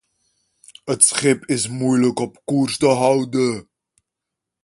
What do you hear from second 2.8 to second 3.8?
houden.